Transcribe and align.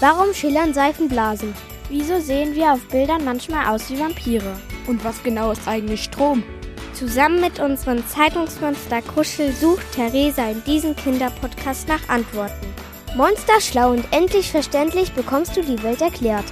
Warum 0.00 0.32
schillern 0.32 0.72
Seifenblasen? 0.72 1.52
Wieso 1.88 2.20
sehen 2.20 2.54
wir 2.54 2.72
auf 2.72 2.86
Bildern 2.86 3.24
manchmal 3.24 3.66
aus 3.66 3.90
wie 3.90 3.98
Vampire? 3.98 4.56
Und 4.86 5.02
was 5.04 5.20
genau 5.24 5.50
ist 5.50 5.66
eigentlich 5.66 6.04
Strom? 6.04 6.44
Zusammen 6.92 7.40
mit 7.40 7.58
unserem 7.58 8.06
Zeitungsmonster 8.06 9.02
Kuschel 9.02 9.50
sucht 9.50 9.90
Theresa 9.90 10.50
in 10.50 10.62
diesem 10.62 10.94
Kinderpodcast 10.94 11.88
nach 11.88 12.08
Antworten. 12.08 12.72
Monster 13.16 13.60
schlau 13.60 13.90
und 13.90 14.04
endlich 14.12 14.52
verständlich 14.52 15.10
bekommst 15.14 15.56
du 15.56 15.62
die 15.62 15.82
Welt 15.82 16.00
erklärt. 16.00 16.46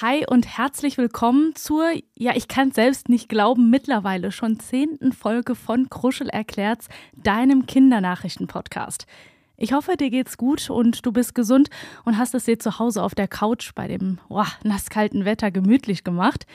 Hi 0.00 0.24
und 0.28 0.46
herzlich 0.46 0.96
willkommen 0.96 1.56
zur, 1.56 1.90
ja, 2.14 2.36
ich 2.36 2.46
kann 2.46 2.70
selbst 2.70 3.08
nicht 3.08 3.28
glauben, 3.28 3.68
mittlerweile 3.68 4.30
schon 4.30 4.60
zehnten 4.60 5.10
Folge 5.12 5.56
von 5.56 5.90
Kruschel 5.90 6.28
erklärt's, 6.28 6.86
deinem 7.16 7.66
Kindernachrichten-Podcast. 7.66 9.06
Ich 9.62 9.74
hoffe, 9.74 9.98
dir 9.98 10.08
geht's 10.08 10.38
gut 10.38 10.70
und 10.70 11.04
du 11.04 11.12
bist 11.12 11.34
gesund 11.34 11.68
und 12.06 12.16
hast 12.16 12.34
es 12.34 12.44
dir 12.46 12.58
zu 12.58 12.78
Hause 12.78 13.02
auf 13.02 13.14
der 13.14 13.28
Couch 13.28 13.72
bei 13.74 13.88
dem 13.88 14.18
oh, 14.30 14.42
nasskalten 14.64 15.26
Wetter 15.26 15.50
gemütlich 15.50 16.02
gemacht. 16.02 16.46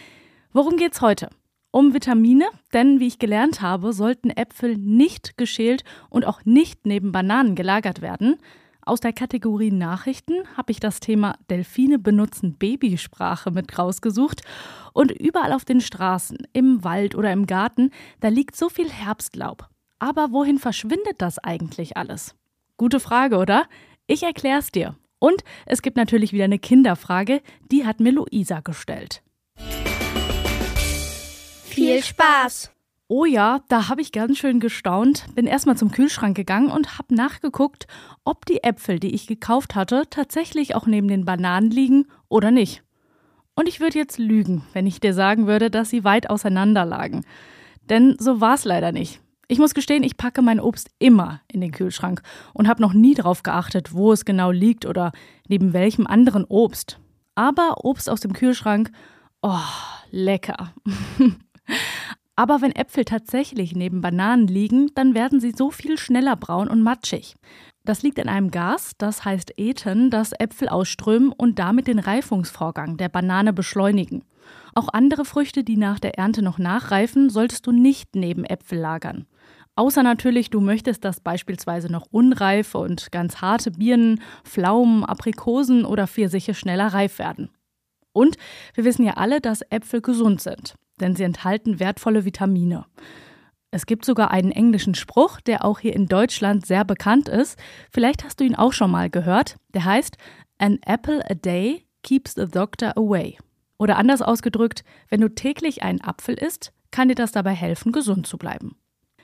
Worum 0.53 0.75
geht's 0.75 1.01
heute? 1.01 1.29
Um 1.69 1.93
Vitamine, 1.93 2.45
denn 2.73 2.99
wie 2.99 3.05
ich 3.05 3.19
gelernt 3.19 3.61
habe, 3.61 3.93
sollten 3.93 4.31
Äpfel 4.31 4.75
nicht 4.75 5.37
geschält 5.37 5.83
und 6.09 6.25
auch 6.25 6.45
nicht 6.45 6.87
neben 6.87 7.11
Bananen 7.11 7.53
gelagert 7.53 8.01
werden. 8.01 8.37
Aus 8.81 9.01
der 9.01 9.13
Kategorie 9.13 9.69
Nachrichten 9.69 10.33
habe 10.57 10.71
ich 10.71 10.79
das 10.79 10.99
Thema 10.99 11.35
Delfine 11.51 11.99
benutzen 11.99 12.55
Babysprache 12.57 13.51
mit 13.51 13.77
rausgesucht. 13.77 14.41
Und 14.93 15.11
überall 15.11 15.53
auf 15.53 15.63
den 15.63 15.79
Straßen, 15.79 16.39
im 16.53 16.83
Wald 16.83 17.13
oder 17.13 17.31
im 17.31 17.45
Garten, 17.45 17.91
da 18.19 18.29
liegt 18.29 18.55
so 18.55 18.67
viel 18.67 18.89
Herbstlaub. 18.89 19.69
Aber 19.99 20.31
wohin 20.31 20.57
verschwindet 20.57 21.17
das 21.19 21.37
eigentlich 21.37 21.97
alles? 21.97 22.33
Gute 22.77 22.99
Frage, 22.99 23.37
oder? 23.37 23.67
Ich 24.05 24.23
erklär's 24.23 24.71
dir. 24.71 24.95
Und 25.19 25.43
es 25.65 25.81
gibt 25.81 25.95
natürlich 25.95 26.33
wieder 26.33 26.43
eine 26.43 26.59
Kinderfrage, 26.59 27.41
die 27.71 27.85
hat 27.85 27.99
mir 27.99 28.11
Luisa 28.11 28.59
gestellt. 28.59 29.23
Viel 31.63 32.03
Spaß! 32.03 32.71
Oh 33.07 33.23
ja, 33.23 33.61
da 33.67 33.87
habe 33.87 34.01
ich 34.01 34.11
ganz 34.11 34.39
schön 34.39 34.59
gestaunt, 34.59 35.27
bin 35.35 35.45
erstmal 35.45 35.77
zum 35.77 35.91
Kühlschrank 35.91 36.35
gegangen 36.35 36.71
und 36.71 36.97
habe 36.97 37.13
nachgeguckt, 37.13 37.85
ob 38.23 38.45
die 38.45 38.63
Äpfel, 38.63 38.99
die 38.99 39.13
ich 39.13 39.27
gekauft 39.27 39.75
hatte, 39.75 40.03
tatsächlich 40.09 40.73
auch 40.73 40.87
neben 40.87 41.07
den 41.07 41.23
Bananen 41.23 41.69
liegen 41.69 42.07
oder 42.29 42.49
nicht. 42.49 42.83
Und 43.55 43.69
ich 43.69 43.79
würde 43.79 43.99
jetzt 43.99 44.17
lügen, 44.17 44.63
wenn 44.73 44.87
ich 44.87 44.99
dir 44.99 45.13
sagen 45.13 45.47
würde, 45.47 45.69
dass 45.69 45.91
sie 45.91 46.03
weit 46.03 46.29
auseinander 46.29 46.83
lagen. 46.83 47.23
Denn 47.89 48.17
so 48.19 48.41
war 48.41 48.55
es 48.55 48.65
leider 48.65 48.91
nicht. 48.91 49.21
Ich 49.47 49.59
muss 49.59 49.73
gestehen, 49.73 50.03
ich 50.03 50.17
packe 50.17 50.41
mein 50.41 50.59
Obst 50.59 50.89
immer 50.97 51.41
in 51.51 51.61
den 51.61 51.71
Kühlschrank 51.71 52.21
und 52.53 52.67
habe 52.67 52.81
noch 52.81 52.93
nie 52.93 53.13
darauf 53.13 53.43
geachtet, 53.43 53.93
wo 53.93 54.11
es 54.11 54.25
genau 54.25 54.51
liegt 54.51 54.85
oder 54.85 55.11
neben 55.47 55.73
welchem 55.73 56.07
anderen 56.07 56.45
Obst. 56.45 56.99
Aber 57.35 57.83
Obst 57.83 58.09
aus 58.09 58.21
dem 58.21 58.33
Kühlschrank, 58.33 58.91
oh, 59.41 59.59
lecker. 60.11 60.73
Aber 62.35 62.61
wenn 62.61 62.75
Äpfel 62.75 63.05
tatsächlich 63.05 63.75
neben 63.75 64.01
Bananen 64.01 64.47
liegen, 64.47 64.91
dann 64.95 65.13
werden 65.13 65.39
sie 65.39 65.53
so 65.55 65.71
viel 65.71 65.97
schneller 65.97 66.35
braun 66.35 66.67
und 66.67 66.81
matschig. 66.81 67.35
Das 67.85 68.01
liegt 68.01 68.19
an 68.19 68.27
einem 68.27 68.51
Gas, 68.51 68.93
das 68.97 69.23
heißt 69.23 69.53
Ethen, 69.57 70.09
das 70.09 70.33
Äpfel 70.33 70.67
ausströmen 70.67 71.31
und 71.31 71.59
damit 71.59 71.87
den 71.87 71.99
Reifungsvorgang 71.99 72.97
der 72.97 73.09
Banane 73.09 73.53
beschleunigen. 73.53 74.23
Auch 74.77 74.89
andere 74.91 75.23
Früchte, 75.23 75.63
die 75.63 75.77
nach 75.77 76.01
der 76.01 76.17
Ernte 76.17 76.41
noch 76.41 76.57
nachreifen, 76.57 77.29
solltest 77.29 77.65
du 77.65 77.71
nicht 77.71 78.13
neben 78.13 78.43
Äpfel 78.43 78.77
lagern. 78.77 79.25
Außer 79.77 80.03
natürlich, 80.03 80.49
du 80.49 80.59
möchtest, 80.59 81.05
dass 81.05 81.21
beispielsweise 81.21 81.89
noch 81.89 82.07
unreife 82.11 82.77
und 82.77 83.09
ganz 83.13 83.37
harte 83.37 83.71
Birnen, 83.71 84.21
Pflaumen, 84.43 85.05
Aprikosen 85.05 85.85
oder 85.85 86.07
Pfirsiche 86.07 86.53
schneller 86.53 86.87
reif 86.87 87.19
werden. 87.19 87.49
Und 88.11 88.35
wir 88.73 88.83
wissen 88.83 89.05
ja 89.05 89.13
alle, 89.13 89.39
dass 89.39 89.61
Äpfel 89.69 90.01
gesund 90.01 90.41
sind, 90.41 90.75
denn 90.99 91.15
sie 91.15 91.23
enthalten 91.23 91.79
wertvolle 91.79 92.25
Vitamine. 92.25 92.85
Es 93.71 93.85
gibt 93.85 94.03
sogar 94.03 94.31
einen 94.31 94.51
englischen 94.51 94.95
Spruch, 94.95 95.39
der 95.39 95.63
auch 95.63 95.79
hier 95.79 95.93
in 95.93 96.07
Deutschland 96.07 96.65
sehr 96.65 96.83
bekannt 96.83 97.29
ist. 97.29 97.57
Vielleicht 97.91 98.25
hast 98.25 98.41
du 98.41 98.45
ihn 98.45 98.55
auch 98.55 98.73
schon 98.73 98.91
mal 98.91 99.09
gehört. 99.09 99.57
Der 99.73 99.85
heißt 99.85 100.17
An 100.57 100.79
apple 100.85 101.23
a 101.29 101.33
day 101.33 101.85
keeps 102.03 102.35
the 102.35 102.45
doctor 102.45 102.97
away. 102.97 103.37
Oder 103.77 103.97
anders 103.97 104.21
ausgedrückt, 104.21 104.83
wenn 105.09 105.21
du 105.21 105.29
täglich 105.29 105.83
einen 105.83 106.01
Apfel 106.01 106.35
isst, 106.35 106.71
kann 106.91 107.09
dir 107.09 107.15
das 107.15 107.31
dabei 107.31 107.53
helfen, 107.53 107.91
gesund 107.91 108.25
zu 108.25 108.37
bleiben. 108.37 108.77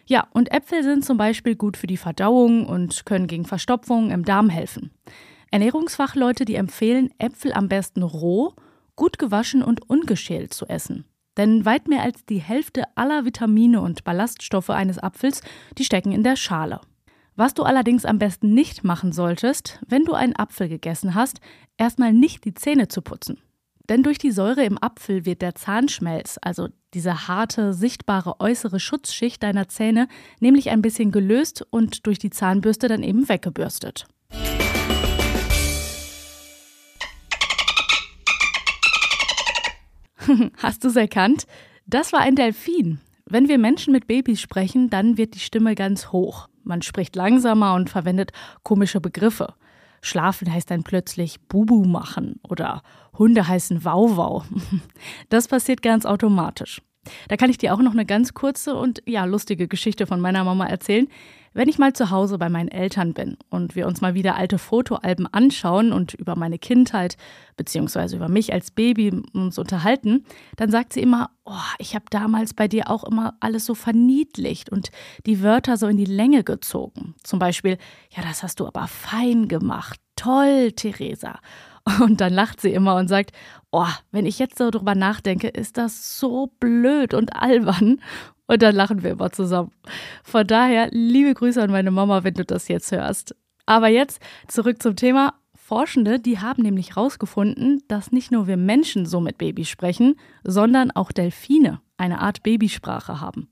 Ja, 0.06 0.28
und 0.34 0.52
Äpfel 0.52 0.84
sind 0.84 1.06
zum 1.06 1.18
Beispiel 1.18 1.56
gut 1.56 1.78
für 1.78 1.88
die 1.88 1.98
Verdauung 1.98 2.66
und 2.66 3.06
können 3.06 3.28
gegen 3.28 3.46
Verstopfungen 3.46 4.12
im 4.12 4.26
Darm 4.26 4.50
helfen. 4.50 4.92
Ernährungsfachleute, 5.52 6.46
die 6.46 6.56
empfehlen, 6.56 7.12
Äpfel 7.18 7.54
am 7.54 7.70
besten 7.70 8.04
roh, 8.04 8.54
gut 8.96 9.20
gewaschen 9.20 9.64
und 9.64 9.90
ungeschält 9.90 10.54
zu 10.54 10.66
essen. 10.66 11.06
Denn 11.38 11.66
weit 11.66 11.88
mehr 11.88 12.02
als 12.02 12.26
die 12.26 12.42
Hälfte 12.42 12.84
aller 12.96 13.26
Vitamine 13.26 13.82
und 13.82 14.04
Ballaststoffe 14.04 14.70
eines 14.70 15.00
Apfels, 15.00 15.42
die 15.78 15.86
stecken 15.86 16.12
in 16.12 16.24
der 16.24 16.36
Schale. 16.36 16.82
Was 17.36 17.54
du 17.54 17.64
allerdings 17.64 18.04
am 18.04 18.20
besten 18.20 18.54
nicht 18.54 18.84
machen 18.84 19.14
solltest, 19.14 19.80
wenn 19.88 20.04
du 20.04 20.14
einen 20.14 20.36
Apfel 20.36 20.68
gegessen 20.68 21.16
hast, 21.16 21.40
erstmal 21.78 22.12
nicht 22.12 22.44
die 22.44 22.54
Zähne 22.54 22.90
zu 22.90 23.02
putzen. 23.02 23.42
Denn 23.90 24.04
durch 24.04 24.18
die 24.18 24.32
Säure 24.32 24.64
im 24.64 24.82
Apfel 24.82 25.26
wird 25.26 25.42
der 25.42 25.56
Zahnschmelz, 25.56 26.38
also 26.42 26.70
diese 26.94 27.28
harte, 27.28 27.74
sichtbare 27.74 28.40
äußere 28.40 28.80
Schutzschicht 28.80 29.42
deiner 29.44 29.68
Zähne, 29.68 30.08
nämlich 30.40 30.70
ein 30.70 30.82
bisschen 30.82 31.12
gelöst 31.12 31.66
und 31.70 32.06
durch 32.06 32.20
die 32.20 32.30
Zahnbürste 32.30 32.88
dann 32.88 33.04
eben 33.04 33.28
weggebürstet. 33.28 34.08
Hast 40.58 40.84
du 40.84 40.90
es 40.90 40.96
erkannt? 40.96 41.48
Das 41.86 42.14
war 42.14 42.20
ein 42.20 42.36
Delfin. 42.36 43.00
Wenn 43.26 43.48
wir 43.48 43.58
Menschen 43.58 43.94
mit 43.94 44.08
Babys 44.08 44.42
sprechen, 44.42 44.90
dann 44.90 45.18
wird 45.18 45.36
die 45.36 45.40
Stimme 45.40 45.76
ganz 45.76 46.12
hoch. 46.12 46.48
Man 46.64 46.82
spricht 46.82 47.16
langsamer 47.16 47.74
und 47.76 47.90
verwendet 47.90 48.32
komische 48.64 49.02
Begriffe. 49.02 49.54
Schlafen 50.02 50.52
heißt 50.52 50.72
dann 50.72 50.84
plötzlich 50.84 51.40
Bubu 51.48 51.86
machen 51.86 52.40
oder 52.48 52.82
Hunde 53.18 53.48
heißen 53.48 53.86
Wauwau. 53.86 54.44
Das 55.30 55.48
passiert 55.48 55.82
ganz 55.82 56.06
automatisch. 56.06 56.82
Da 57.28 57.38
kann 57.38 57.50
ich 57.50 57.58
dir 57.58 57.74
auch 57.74 57.80
noch 57.80 57.94
eine 57.94 58.06
ganz 58.06 58.34
kurze 58.34 58.76
und 58.76 59.02
ja 59.06 59.26
lustige 59.26 59.68
Geschichte 59.68 60.06
von 60.06 60.22
meiner 60.22 60.44
Mama 60.44 60.68
erzählen. 60.68 61.08
Wenn 61.54 61.68
ich 61.68 61.78
mal 61.78 61.92
zu 61.92 62.12
Hause 62.12 62.38
bei 62.38 62.48
meinen 62.48 62.70
Eltern 62.70 63.14
bin 63.14 63.36
und 63.50 63.76
wir 63.76 63.86
uns 63.86 64.00
mal 64.00 64.14
wieder 64.14 64.38
alte 64.38 64.58
Fotoalben 64.58 65.28
anschauen 65.34 65.92
und 65.92 66.14
über 66.14 66.38
meine 66.38 66.58
Kindheit 66.58 67.18
beziehungsweise 67.58 68.16
über 68.16 68.30
mich 68.30 68.54
als 68.54 68.72
Baby 68.72 69.22
uns 69.34 69.58
unterhalten, 69.58 70.26
dann 70.56 70.72
sagt 70.72 70.94
sie 70.94 71.02
immer, 71.02 71.32
oh, 71.44 71.52
ich 71.78 71.94
habe 71.94 72.06
damals 72.10 72.54
bei 72.54 72.70
dir 72.70 72.90
auch 72.90 73.04
immer 73.04 73.34
alles 73.42 73.66
so 73.66 73.76
verniedlicht 73.76 74.72
und 74.72 74.92
die 75.26 75.44
Wörter 75.44 75.76
so 75.76 75.88
in 75.88 75.98
die 75.98 76.06
Länge 76.06 76.46
gezogen. 76.46 77.16
Zum 77.24 77.40
Beispiel, 77.40 77.78
ja, 78.16 78.24
das 78.24 78.44
hast 78.44 78.62
du 78.62 78.68
aber 78.68 78.88
fein 78.88 79.50
gemacht. 79.50 80.00
Toll, 80.16 80.72
Theresa. 80.72 81.40
Und 82.00 82.22
dann 82.22 82.34
lacht 82.34 82.62
sie 82.62 82.74
immer 82.74 82.96
und 82.96 83.08
sagt, 83.08 83.32
oh, 83.72 83.88
wenn 84.12 84.26
ich 84.26 84.40
jetzt 84.40 84.58
so 84.58 84.70
drüber 84.70 84.96
nachdenke, 84.96 85.48
ist 85.48 85.78
das 85.78 86.20
so 86.20 86.52
blöd 86.60 87.14
und 87.14 87.36
albern. 87.36 88.02
Und 88.48 88.62
dann 88.62 88.76
lachen 88.76 89.04
wir 89.04 89.12
immer 89.12 89.32
zusammen. 89.32 89.72
Von 90.24 90.46
daher, 90.46 90.90
liebe 90.92 91.34
Grüße 91.34 91.62
an 91.62 91.72
meine 91.72 91.92
Mama, 91.92 92.24
wenn 92.24 92.34
du 92.34 92.46
das 92.46 92.68
jetzt 92.68 92.92
hörst. 92.92 93.36
Aber 93.66 93.88
jetzt 93.88 94.22
zurück 94.48 94.82
zum 94.82 94.96
Thema. 94.96 95.36
Forschende, 95.56 96.20
die 96.20 96.40
haben 96.40 96.64
nämlich 96.64 96.98
herausgefunden, 96.98 97.82
dass 97.88 98.12
nicht 98.12 98.30
nur 98.30 98.46
wir 98.46 98.58
Menschen 98.58 99.06
so 99.06 99.22
mit 99.22 99.38
Babys 99.38 99.70
sprechen, 99.70 100.16
sondern 100.44 100.92
auch 100.92 101.14
Delfine 101.14 101.80
eine 101.96 102.20
Art 102.20 102.44
Babysprache 102.44 103.22
haben. 103.22 103.48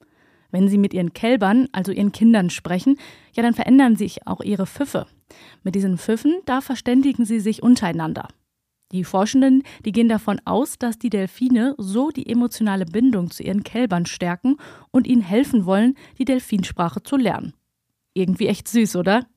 Wenn 0.52 0.68
sie 0.68 0.78
mit 0.78 0.94
ihren 0.94 1.14
Kälbern, 1.14 1.70
also 1.72 1.94
ihren 1.94 2.12
Kindern 2.12 2.50
sprechen, 2.50 2.98
ja, 3.34 3.44
dann 3.44 3.54
verändern 3.54 3.96
sich 3.96 4.28
auch 4.28 4.42
ihre 4.42 4.66
Pfiffe. 4.66 5.06
Mit 5.64 5.76
diesen 5.76 5.98
Pfiffen, 5.98 6.40
da 6.46 6.62
verständigen 6.62 7.26
sie 7.26 7.40
sich 7.40 7.64
untereinander. 7.64 8.28
Die 8.92 9.04
Forschenden, 9.04 9.64
die 9.86 9.92
gehen 9.92 10.10
davon 10.10 10.42
aus, 10.46 10.80
dass 10.80 10.98
die 10.98 11.12
Delfine 11.12 11.76
so 11.78 12.10
die 12.10 12.28
emotionale 12.28 12.86
Bindung 12.86 13.30
zu 13.30 13.44
ihren 13.44 13.64
Kälbern 13.64 14.08
stärken 14.08 14.58
und 14.90 15.06
ihnen 15.06 15.22
helfen 15.22 15.66
wollen, 15.66 15.96
die 16.18 16.26
Delfinsprache 16.26 17.04
zu 17.04 17.16
lernen. 17.16 17.54
Irgendwie 18.16 18.48
echt 18.48 18.68
süß, 18.68 18.96
oder? 18.96 19.28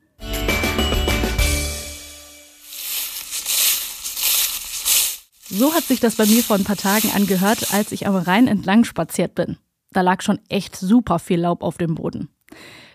So 5.54 5.74
hat 5.74 5.84
sich 5.84 6.00
das 6.00 6.16
bei 6.16 6.24
mir 6.24 6.42
vor 6.42 6.56
ein 6.56 6.64
paar 6.64 6.78
Tagen 6.78 7.10
angehört, 7.14 7.74
als 7.74 7.92
ich 7.92 8.06
am 8.06 8.16
Rhein 8.16 8.48
entlang 8.48 8.84
spaziert 8.84 9.34
bin. 9.34 9.58
Da 9.90 10.00
lag 10.00 10.22
schon 10.22 10.40
echt 10.48 10.76
super 10.76 11.18
viel 11.18 11.40
Laub 11.40 11.62
auf 11.62 11.76
dem 11.76 11.94
Boden. 11.94 12.30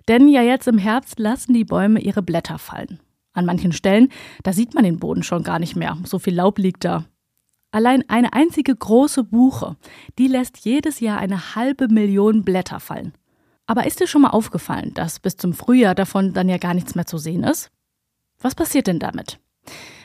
Denn 0.07 0.27
ja 0.27 0.41
jetzt 0.41 0.67
im 0.67 0.77
Herbst 0.77 1.19
lassen 1.19 1.53
die 1.53 1.65
Bäume 1.65 1.99
ihre 1.99 2.21
Blätter 2.21 2.57
fallen. 2.57 2.99
An 3.33 3.45
manchen 3.45 3.71
Stellen, 3.71 4.09
da 4.43 4.53
sieht 4.53 4.73
man 4.73 4.83
den 4.83 4.99
Boden 4.99 5.23
schon 5.23 5.43
gar 5.43 5.59
nicht 5.59 5.75
mehr. 5.75 5.97
So 6.05 6.17
viel 6.17 6.35
Laub 6.35 6.57
liegt 6.57 6.85
da. 6.85 7.05
Allein 7.71 8.09
eine 8.09 8.33
einzige 8.33 8.75
große 8.75 9.23
Buche, 9.23 9.75
die 10.17 10.27
lässt 10.27 10.57
jedes 10.59 10.99
Jahr 10.99 11.19
eine 11.19 11.55
halbe 11.55 11.89
Million 11.89 12.43
Blätter 12.43 12.79
fallen. 12.79 13.13
Aber 13.67 13.85
ist 13.85 13.99
dir 13.99 14.07
schon 14.07 14.21
mal 14.21 14.29
aufgefallen, 14.29 14.93
dass 14.93 15.19
bis 15.19 15.35
zum 15.35 15.53
Frühjahr 15.53 15.93
davon 15.93 16.33
dann 16.33 16.47
ja 16.47 16.57
gar 16.57 16.73
nichts 16.73 16.95
mehr 16.95 17.05
zu 17.05 17.17
sehen 17.17 17.43
ist? 17.43 17.69
Was 18.39 18.55
passiert 18.55 18.87
denn 18.87 18.99
damit? 18.99 19.39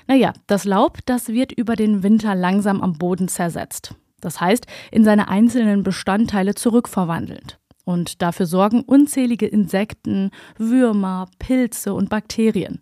Naja, 0.08 0.32
das 0.48 0.64
Laub, 0.64 0.98
das 1.06 1.28
wird 1.28 1.52
über 1.52 1.76
den 1.76 2.02
Winter 2.02 2.34
langsam 2.34 2.80
am 2.80 2.94
Boden 2.94 3.28
zersetzt. 3.28 3.94
Das 4.20 4.40
heißt, 4.40 4.66
in 4.90 5.04
seine 5.04 5.28
einzelnen 5.28 5.84
Bestandteile 5.84 6.54
zurückverwandelt. 6.54 7.60
Und 7.84 8.22
dafür 8.22 8.46
sorgen 8.46 8.82
unzählige 8.82 9.46
Insekten, 9.46 10.30
Würmer, 10.56 11.28
Pilze 11.38 11.94
und 11.94 12.08
Bakterien. 12.08 12.80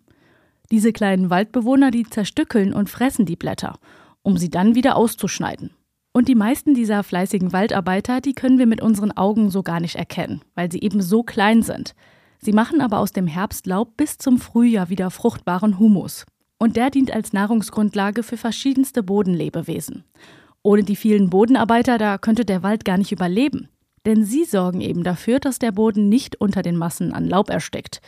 Diese 0.71 0.93
kleinen 0.93 1.29
Waldbewohner, 1.29 1.91
die 1.91 2.03
zerstückeln 2.03 2.73
und 2.73 2.89
fressen 2.89 3.25
die 3.25 3.35
Blätter, 3.35 3.77
um 4.21 4.37
sie 4.37 4.49
dann 4.49 4.75
wieder 4.75 4.95
auszuschneiden. 4.95 5.71
Und 6.13 6.27
die 6.27 6.35
meisten 6.35 6.73
dieser 6.73 7.03
fleißigen 7.03 7.53
Waldarbeiter, 7.53 8.21
die 8.21 8.33
können 8.33 8.59
wir 8.59 8.67
mit 8.67 8.81
unseren 8.81 9.11
Augen 9.11 9.49
so 9.49 9.63
gar 9.63 9.79
nicht 9.79 9.95
erkennen, 9.95 10.41
weil 10.55 10.71
sie 10.71 10.81
eben 10.81 11.01
so 11.01 11.23
klein 11.23 11.61
sind. 11.61 11.95
Sie 12.39 12.51
machen 12.51 12.81
aber 12.81 12.99
aus 12.99 13.11
dem 13.11 13.27
Herbstlaub 13.27 13.95
bis 13.97 14.17
zum 14.17 14.37
Frühjahr 14.39 14.89
wieder 14.89 15.09
fruchtbaren 15.11 15.79
Humus. 15.79 16.25
Und 16.57 16.75
der 16.75 16.89
dient 16.89 17.11
als 17.11 17.33
Nahrungsgrundlage 17.33 18.23
für 18.23 18.37
verschiedenste 18.37 19.03
Bodenlebewesen. 19.03 20.03
Ohne 20.63 20.83
die 20.83 20.95
vielen 20.95 21.29
Bodenarbeiter, 21.29 21.97
da 21.97 22.17
könnte 22.17 22.45
der 22.45 22.61
Wald 22.61 22.85
gar 22.85 22.97
nicht 22.97 23.11
überleben. 23.11 23.69
Denn 24.05 24.25
sie 24.25 24.45
sorgen 24.45 24.81
eben 24.81 25.03
dafür, 25.03 25.39
dass 25.39 25.59
der 25.59 25.71
Boden 25.71 26.09
nicht 26.09 26.41
unter 26.41 26.63
den 26.63 26.75
Massen 26.75 27.13
an 27.13 27.27
Laub 27.27 27.49
erstickt. 27.49 28.01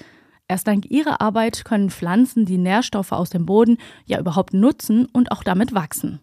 Erst 0.47 0.67
dank 0.67 0.89
ihrer 0.89 1.21
Arbeit 1.21 1.65
können 1.65 1.91
Pflanzen 1.91 2.45
die 2.45 2.57
Nährstoffe 2.57 3.11
aus 3.11 3.29
dem 3.29 3.45
Boden 3.45 3.77
ja 4.05 4.19
überhaupt 4.19 4.53
nutzen 4.53 5.07
und 5.13 5.31
auch 5.31 5.43
damit 5.43 5.73
wachsen. 5.73 6.19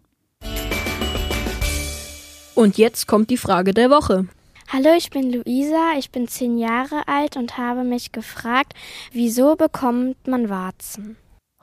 Und 2.53 2.77
jetzt 2.77 3.07
kommt 3.07 3.29
die 3.29 3.37
Frage 3.37 3.73
der 3.73 3.89
Woche. 3.89 4.27
Hallo, 4.67 4.89
ich 4.97 5.09
bin 5.09 5.31
Luisa, 5.31 5.93
ich 5.97 6.11
bin 6.11 6.27
zehn 6.27 6.57
Jahre 6.57 7.07
alt 7.07 7.35
und 7.35 7.57
habe 7.57 7.83
mich 7.83 8.11
gefragt, 8.11 8.73
wieso 9.11 9.55
bekommt 9.55 10.27
man 10.27 10.49
Warzen? 10.49 11.17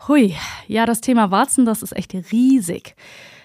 Hui, 0.06 0.34
ja, 0.66 0.86
das 0.86 1.00
Thema 1.00 1.30
Warzen, 1.30 1.64
das 1.64 1.82
ist 1.82 1.96
echt 1.96 2.14
riesig. 2.32 2.94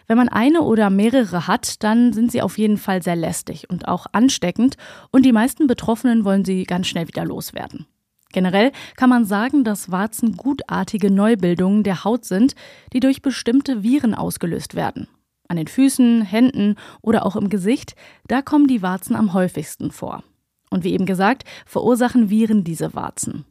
Wenn 0.08 0.18
man 0.18 0.30
eine 0.30 0.62
oder 0.62 0.90
mehrere 0.90 1.48
hat, 1.48 1.84
dann 1.84 2.14
sind 2.14 2.32
sie 2.32 2.42
auf 2.42 2.58
jeden 2.58 2.78
Fall 2.78 3.02
sehr 3.02 3.16
lästig 3.16 3.70
und 3.70 3.88
auch 3.88 4.08
ansteckend 4.12 4.76
und 5.12 5.26
die 5.26 5.32
meisten 5.32 5.68
Betroffenen 5.68 6.26
wollen 6.26 6.46
sie 6.46 6.64
ganz 6.64 6.88
schnell 6.88 7.08
wieder 7.08 7.26
loswerden. 7.26 7.86
Generell 8.34 8.72
kann 8.98 9.10
man 9.10 9.26
sagen, 9.26 9.64
dass 9.64 9.92
Warzen 9.92 10.36
gutartige 10.36 11.12
Neubildungen 11.12 11.84
der 11.84 12.04
Haut 12.04 12.26
sind, 12.26 12.56
die 12.92 13.00
durch 13.00 13.22
bestimmte 13.22 13.84
Viren 13.84 14.16
ausgelöst 14.16 14.76
werden. 14.76 15.08
An 15.48 15.58
den 15.58 15.68
Füßen, 15.68 16.24
Händen 16.24 16.76
oder 17.02 17.26
auch 17.26 17.36
im 17.36 17.50
Gesicht, 17.50 17.96
da 18.28 18.42
kommen 18.42 18.68
die 18.68 18.82
Warzen 18.82 19.16
am 19.16 19.34
häufigsten 19.34 19.92
vor. 19.92 20.24
Und 20.72 20.84
wie 20.84 20.94
eben 20.94 21.06
gesagt, 21.06 21.44
verursachen 21.68 22.32
Viren 22.32 22.64
diese 22.64 22.96
Warzen. 22.96 23.46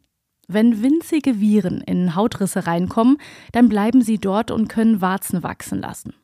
Wenn 0.49 0.83
winzige 0.83 1.41
Viren 1.41 1.81
in 1.81 2.17
Hautrisse 2.17 2.67
reinkommen, 2.67 3.19
dann 3.53 3.69
bleiben 3.69 4.03
sie 4.03 4.19
dort 4.19 4.51
und 4.51 4.69
können 4.69 5.01
Warzen 5.01 5.45
wachsen 5.45 5.81
lassen. 5.81 6.15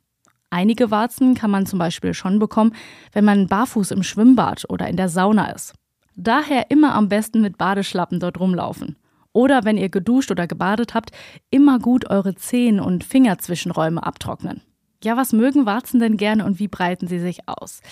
Einige 0.50 0.90
Warzen 0.90 1.34
kann 1.34 1.50
man 1.50 1.66
zum 1.66 1.78
Beispiel 1.78 2.14
schon 2.14 2.38
bekommen, 2.38 2.74
wenn 3.12 3.24
man 3.24 3.48
barfuß 3.48 3.90
im 3.90 4.02
Schwimmbad 4.02 4.64
oder 4.68 4.88
in 4.88 4.96
der 4.96 5.08
Sauna 5.08 5.50
ist. 5.50 5.74
Daher 6.16 6.70
immer 6.70 6.94
am 6.94 7.08
besten 7.08 7.40
mit 7.42 7.58
Badeschlappen 7.58 8.18
dort 8.18 8.40
rumlaufen. 8.40 8.96
Oder 9.32 9.64
wenn 9.64 9.76
ihr 9.76 9.88
geduscht 9.88 10.30
oder 10.30 10.46
gebadet 10.46 10.94
habt, 10.94 11.10
immer 11.50 11.78
gut 11.78 12.10
eure 12.10 12.34
Zehen 12.34 12.80
und 12.80 13.04
Fingerzwischenräume 13.04 14.02
abtrocknen. 14.02 14.62
Ja, 15.04 15.16
was 15.16 15.32
mögen 15.32 15.64
Warzen 15.64 16.00
denn 16.00 16.16
gerne 16.16 16.44
und 16.44 16.58
wie 16.58 16.66
breiten 16.66 17.06
sie 17.06 17.20
sich 17.20 17.48
aus? 17.48 17.82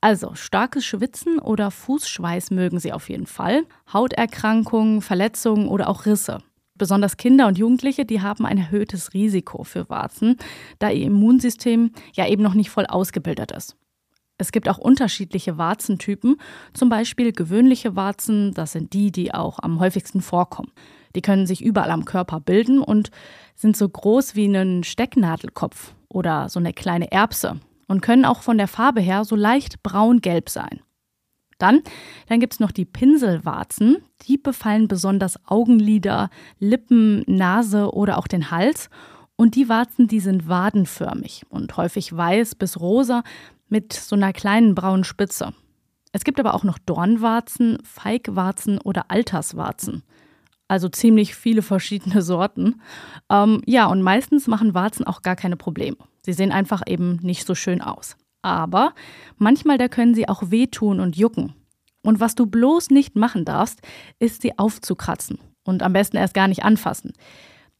Also, 0.00 0.34
starkes 0.34 0.84
Schwitzen 0.84 1.40
oder 1.40 1.72
Fußschweiß 1.72 2.52
mögen 2.52 2.78
sie 2.78 2.92
auf 2.92 3.08
jeden 3.08 3.26
Fall, 3.26 3.64
Hauterkrankungen, 3.92 5.02
Verletzungen 5.02 5.66
oder 5.66 5.88
auch 5.88 6.06
Risse. 6.06 6.38
Besonders 6.82 7.16
Kinder 7.16 7.46
und 7.46 7.58
Jugendliche, 7.58 8.04
die 8.04 8.22
haben 8.22 8.44
ein 8.44 8.58
erhöhtes 8.58 9.14
Risiko 9.14 9.62
für 9.62 9.88
Warzen, 9.88 10.36
da 10.80 10.90
ihr 10.90 11.06
Immunsystem 11.06 11.92
ja 12.12 12.26
eben 12.26 12.42
noch 12.42 12.54
nicht 12.54 12.70
voll 12.70 12.86
ausgebildet 12.86 13.52
ist. 13.52 13.76
Es 14.36 14.50
gibt 14.50 14.68
auch 14.68 14.78
unterschiedliche 14.78 15.58
Warzentypen, 15.58 16.40
zum 16.74 16.88
Beispiel 16.88 17.30
gewöhnliche 17.30 17.94
Warzen, 17.94 18.52
das 18.52 18.72
sind 18.72 18.94
die, 18.94 19.12
die 19.12 19.32
auch 19.32 19.60
am 19.60 19.78
häufigsten 19.78 20.22
vorkommen. 20.22 20.72
Die 21.14 21.22
können 21.22 21.46
sich 21.46 21.62
überall 21.62 21.92
am 21.92 22.04
Körper 22.04 22.40
bilden 22.40 22.80
und 22.80 23.12
sind 23.54 23.76
so 23.76 23.88
groß 23.88 24.34
wie 24.34 24.46
ein 24.46 24.82
Stecknadelkopf 24.82 25.94
oder 26.08 26.48
so 26.48 26.58
eine 26.58 26.72
kleine 26.72 27.12
Erbse 27.12 27.60
und 27.86 28.00
können 28.00 28.24
auch 28.24 28.42
von 28.42 28.58
der 28.58 28.66
Farbe 28.66 29.00
her 29.00 29.24
so 29.24 29.36
leicht 29.36 29.84
braun-gelb 29.84 30.48
sein. 30.48 30.80
Dann, 31.62 31.82
dann 32.28 32.40
gibt 32.40 32.54
es 32.54 32.60
noch 32.60 32.72
die 32.72 32.84
Pinselwarzen. 32.84 33.98
Die 34.22 34.36
befallen 34.36 34.88
besonders 34.88 35.38
Augenlider, 35.46 36.28
Lippen, 36.58 37.22
Nase 37.28 37.92
oder 37.94 38.18
auch 38.18 38.26
den 38.26 38.50
Hals. 38.50 38.90
Und 39.36 39.54
die 39.54 39.68
Warzen, 39.68 40.08
die 40.08 40.18
sind 40.18 40.48
wadenförmig 40.48 41.44
und 41.48 41.76
häufig 41.76 42.14
weiß 42.14 42.56
bis 42.56 42.80
rosa 42.80 43.22
mit 43.68 43.92
so 43.92 44.16
einer 44.16 44.32
kleinen 44.32 44.74
braunen 44.74 45.04
Spitze. 45.04 45.54
Es 46.10 46.24
gibt 46.24 46.40
aber 46.40 46.54
auch 46.54 46.64
noch 46.64 46.78
Dornwarzen, 46.78 47.78
Feigwarzen 47.84 48.78
oder 48.78 49.10
Alterswarzen. 49.12 50.02
Also 50.66 50.88
ziemlich 50.88 51.34
viele 51.34 51.62
verschiedene 51.62 52.22
Sorten. 52.22 52.82
Ähm, 53.30 53.62
ja, 53.66 53.86
und 53.86 54.02
meistens 54.02 54.48
machen 54.48 54.74
Warzen 54.74 55.06
auch 55.06 55.22
gar 55.22 55.36
keine 55.36 55.56
Probleme. 55.56 55.96
Sie 56.22 56.32
sehen 56.32 56.50
einfach 56.50 56.82
eben 56.86 57.20
nicht 57.22 57.46
so 57.46 57.54
schön 57.54 57.80
aus. 57.82 58.16
Aber 58.42 58.94
manchmal 59.38 59.78
da 59.78 59.88
können 59.88 60.14
sie 60.14 60.28
auch 60.28 60.50
wehtun 60.50 61.00
und 61.00 61.16
jucken. 61.16 61.54
Und 62.02 62.20
was 62.20 62.34
du 62.34 62.46
bloß 62.46 62.90
nicht 62.90 63.16
machen 63.16 63.44
darfst, 63.44 63.80
ist 64.18 64.42
sie 64.42 64.58
aufzukratzen 64.58 65.38
und 65.64 65.82
am 65.82 65.92
besten 65.92 66.16
erst 66.16 66.34
gar 66.34 66.48
nicht 66.48 66.64
anfassen. 66.64 67.12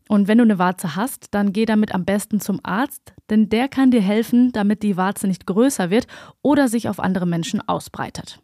Und 0.09 0.29
wenn 0.29 0.39
du 0.39 0.45
eine 0.45 0.59
Warze 0.59 0.95
hast, 0.97 1.29
dann 1.33 1.53
geh 1.53 1.65
damit 1.65 1.95
am 1.95 2.05
besten 2.05 2.41
zum 2.41 2.61
Arzt, 2.63 3.15
denn 3.31 3.49
der 3.49 3.69
kann 3.69 3.91
dir 3.91 4.01
helfen, 4.01 4.53
damit 4.53 4.83
die 4.83 4.97
Warze 4.97 5.27
nicht 5.27 5.47
größer 5.47 5.91
wird 5.91 6.07
oder 6.43 6.69
sich 6.69 6.89
auf 6.89 7.01
andere 7.01 7.27
Menschen 7.27 7.67
ausbreitet. 7.67 8.41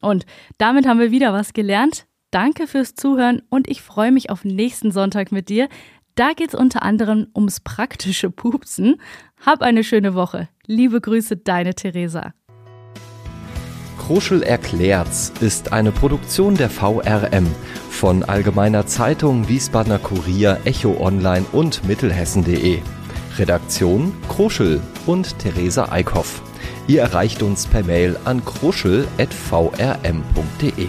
Und 0.00 0.24
damit 0.58 0.86
haben 0.86 0.98
wir 0.98 1.10
wieder 1.10 1.32
was 1.32 1.52
gelernt. 1.52 2.06
Danke 2.30 2.66
fürs 2.66 2.94
Zuhören 2.94 3.42
und 3.50 3.68
ich 3.68 3.82
freue 3.82 4.12
mich 4.12 4.30
auf 4.30 4.44
nächsten 4.44 4.92
Sonntag 4.92 5.30
mit 5.32 5.48
dir. 5.48 5.68
Da 6.14 6.32
geht 6.32 6.48
es 6.48 6.54
unter 6.54 6.82
anderem 6.82 7.26
ums 7.34 7.60
praktische 7.60 8.30
Pupsen. 8.30 8.96
Hab 9.44 9.62
eine 9.62 9.84
schöne 9.84 10.14
Woche. 10.14 10.48
Liebe 10.72 11.00
Grüße, 11.00 11.36
deine 11.36 11.74
Theresa. 11.74 12.32
Kruschel 13.98 14.44
erklärt's 14.44 15.32
ist 15.40 15.72
eine 15.72 15.90
Produktion 15.90 16.54
der 16.54 16.70
VRM 16.70 17.48
von 17.90 18.22
Allgemeiner 18.22 18.86
Zeitung, 18.86 19.48
Wiesbadener 19.48 19.98
Kurier, 19.98 20.60
Echo 20.64 20.96
Online 21.00 21.44
und 21.50 21.82
Mittelhessen.de. 21.88 22.78
Redaktion 23.36 24.12
Kruschel 24.28 24.80
und 25.06 25.40
Theresa 25.40 25.90
Eickhoff. 25.90 26.40
Ihr 26.86 27.00
erreicht 27.00 27.42
uns 27.42 27.66
per 27.66 27.82
Mail 27.82 28.16
an 28.24 28.44
kruschel.vrm.de. 28.44 30.86